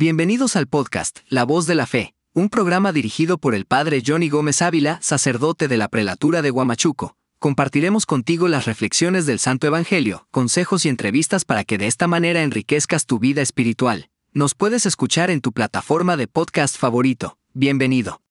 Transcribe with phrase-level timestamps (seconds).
[0.00, 4.30] Bienvenidos al podcast La Voz de la Fe, un programa dirigido por el Padre Johnny
[4.30, 7.18] Gómez Ávila, sacerdote de la prelatura de Huamachuco.
[7.38, 12.42] Compartiremos contigo las reflexiones del Santo Evangelio, consejos y entrevistas para que de esta manera
[12.42, 14.08] enriquezcas tu vida espiritual.
[14.32, 17.36] Nos puedes escuchar en tu plataforma de podcast favorito.
[17.52, 18.22] Bienvenido.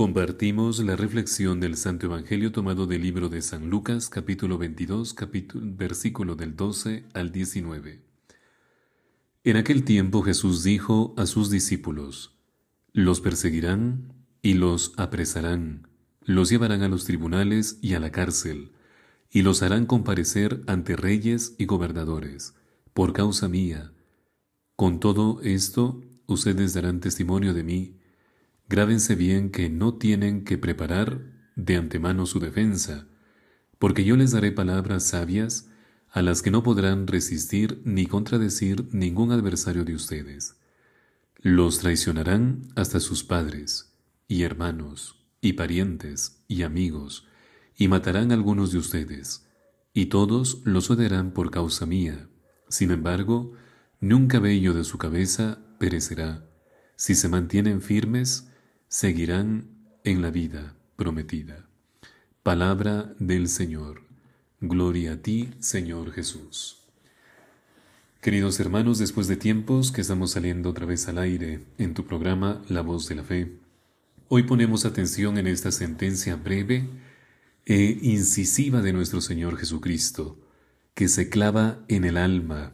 [0.00, 5.62] Compartimos la reflexión del Santo Evangelio tomado del libro de San Lucas, capítulo 22, capítulo,
[5.76, 8.00] versículo del 12 al 19.
[9.44, 12.34] En aquel tiempo Jesús dijo a sus discípulos,
[12.94, 15.86] Los perseguirán y los apresarán,
[16.22, 18.72] los llevarán a los tribunales y a la cárcel,
[19.30, 22.54] y los harán comparecer ante reyes y gobernadores,
[22.94, 23.92] por causa mía.
[24.76, 27.99] Con todo esto, ustedes darán testimonio de mí,
[28.70, 31.22] Grábense bien que no tienen que preparar
[31.56, 33.08] de antemano su defensa,
[33.80, 35.68] porque yo les daré palabras sabias
[36.08, 40.54] a las que no podrán resistir ni contradecir ningún adversario de ustedes.
[41.38, 43.92] Los traicionarán hasta sus padres,
[44.28, 47.26] y hermanos, y parientes, y amigos,
[47.76, 49.48] y matarán algunos de ustedes,
[49.94, 52.28] y todos los odiarán por causa mía.
[52.68, 53.50] Sin embargo,
[53.98, 56.46] ni un cabello de su cabeza perecerá.
[56.94, 58.46] Si se mantienen firmes,
[58.90, 59.68] seguirán
[60.02, 61.64] en la vida prometida.
[62.42, 64.02] Palabra del Señor.
[64.60, 66.82] Gloria a ti, Señor Jesús.
[68.20, 72.62] Queridos hermanos, después de tiempos que estamos saliendo otra vez al aire en tu programa
[72.68, 73.52] La voz de la fe,
[74.26, 76.88] hoy ponemos atención en esta sentencia breve
[77.66, 80.36] e incisiva de nuestro Señor Jesucristo,
[80.94, 82.72] que se clava en el alma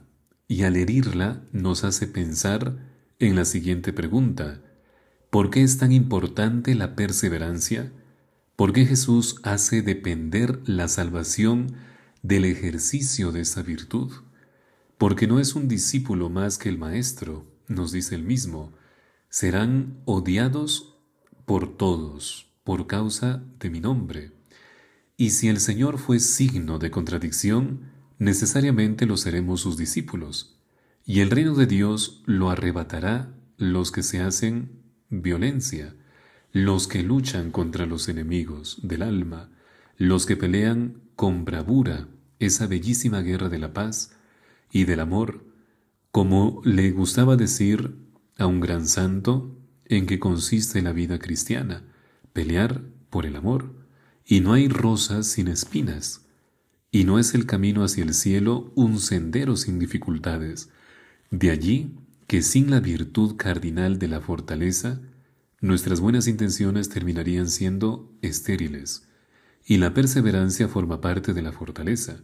[0.48, 2.78] y al herirla nos hace pensar
[3.18, 4.62] en la siguiente pregunta,
[5.36, 7.92] ¿Por qué es tan importante la perseverancia?
[8.56, 11.74] ¿Por qué Jesús hace depender la salvación
[12.22, 14.10] del ejercicio de esa virtud?
[14.96, 18.72] Porque no es un discípulo más que el Maestro, nos dice el mismo,
[19.28, 20.96] serán odiados
[21.44, 24.32] por todos por causa de mi nombre.
[25.18, 30.58] Y si el Señor fue signo de contradicción, necesariamente lo seremos sus discípulos,
[31.04, 35.94] y el reino de Dios lo arrebatará los que se hacen violencia,
[36.52, 39.50] los que luchan contra los enemigos del alma,
[39.98, 42.08] los que pelean con bravura
[42.38, 44.16] esa bellísima guerra de la paz
[44.70, 45.44] y del amor,
[46.10, 47.96] como le gustaba decir
[48.38, 51.84] a un gran santo en que consiste la vida cristiana,
[52.32, 53.74] pelear por el amor.
[54.24, 56.26] Y no hay rosas sin espinas,
[56.90, 60.70] y no es el camino hacia el cielo un sendero sin dificultades.
[61.30, 61.94] De allí
[62.26, 65.00] que sin la virtud cardinal de la fortaleza,
[65.60, 69.08] nuestras buenas intenciones terminarían siendo estériles,
[69.64, 72.20] y la perseverancia forma parte de la fortaleza.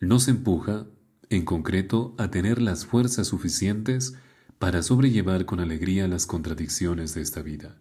[0.00, 0.86] Nos empuja,
[1.30, 4.14] en concreto, a tener las fuerzas suficientes
[4.58, 7.76] para sobrellevar con alegría las contradicciones de esta vida.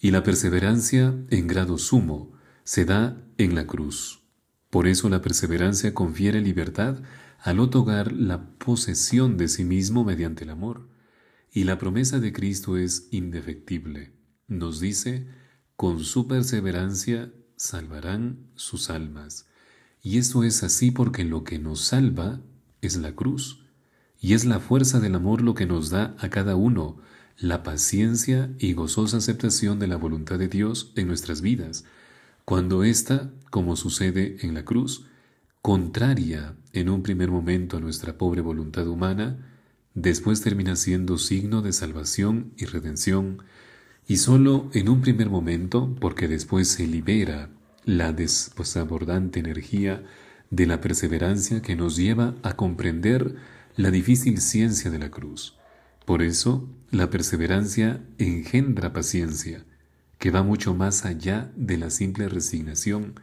[0.00, 2.32] Y la perseverancia, en grado sumo,
[2.64, 4.22] se da en la cruz.
[4.70, 7.02] Por eso la perseverancia confiere libertad
[7.40, 10.89] al otorgar la posesión de sí mismo mediante el amor.
[11.52, 14.12] Y la promesa de Cristo es indefectible.
[14.46, 15.26] Nos dice,
[15.76, 19.46] con su perseverancia salvarán sus almas.
[20.02, 22.40] Y esto es así porque lo que nos salva
[22.80, 23.64] es la cruz.
[24.20, 26.98] Y es la fuerza del amor lo que nos da a cada uno
[27.40, 31.84] la paciencia y gozosa aceptación de la voluntad de Dios en nuestras vidas,
[32.44, 35.06] cuando ésta, como sucede en la cruz,
[35.62, 39.49] contraria en un primer momento a nuestra pobre voluntad humana,
[39.94, 43.42] después termina siendo signo de salvación y redención,
[44.06, 47.50] y solo en un primer momento, porque después se libera
[47.84, 50.04] la desbordante energía
[50.50, 53.36] de la perseverancia que nos lleva a comprender
[53.76, 55.56] la difícil ciencia de la cruz.
[56.04, 59.64] Por eso, la perseverancia engendra paciencia,
[60.18, 63.14] que va mucho más allá de la simple resignación,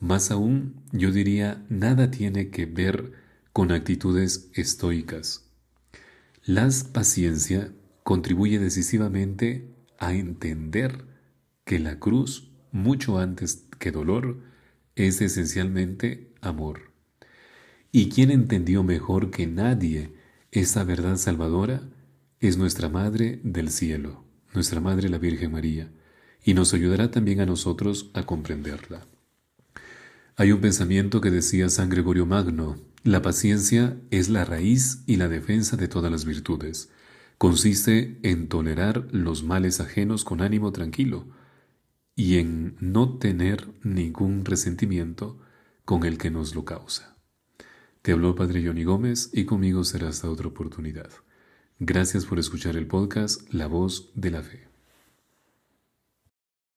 [0.00, 3.12] más aún, yo diría, nada tiene que ver
[3.52, 5.44] con actitudes estoicas.
[6.44, 7.72] La paciencia
[8.02, 11.04] contribuye decisivamente a entender
[11.64, 14.40] que la cruz, mucho antes que dolor,
[14.96, 16.90] es esencialmente amor.
[17.92, 20.16] ¿Y quien entendió mejor que nadie
[20.50, 21.88] esta verdad salvadora?
[22.40, 25.92] Es nuestra Madre del Cielo, nuestra Madre la Virgen María,
[26.44, 29.06] y nos ayudará también a nosotros a comprenderla.
[30.36, 35.28] Hay un pensamiento que decía San Gregorio Magno, la paciencia es la raíz y la
[35.28, 36.90] defensa de todas las virtudes.
[37.36, 41.26] Consiste en tolerar los males ajenos con ánimo tranquilo
[42.16, 45.38] y en no tener ningún resentimiento
[45.84, 47.18] con el que nos lo causa.
[48.00, 51.10] Te habló Padre Johnny Gómez y conmigo será hasta otra oportunidad.
[51.78, 54.71] Gracias por escuchar el podcast La Voz de la Fe.